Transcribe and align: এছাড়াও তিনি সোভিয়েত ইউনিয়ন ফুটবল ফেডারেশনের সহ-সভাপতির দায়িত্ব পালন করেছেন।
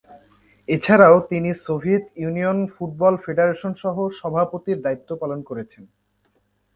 এছাড়াও 0.67 1.15
তিনি 1.29 1.49
সোভিয়েত 1.65 2.05
ইউনিয়ন 2.15 2.59
ফুটবল 2.75 3.13
ফেডারেশনের 3.23 3.81
সহ-সভাপতির 3.83 4.77
দায়িত্ব 4.81 5.09
পালন 5.21 5.39
করেছেন। 5.43 5.83